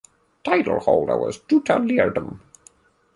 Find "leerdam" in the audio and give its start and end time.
1.77-2.39